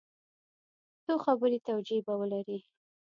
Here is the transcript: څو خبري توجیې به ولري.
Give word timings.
څو 1.03 1.13
خبري 1.25 1.59
توجیې 1.67 1.99
به 2.05 2.13
ولري. 2.19 2.59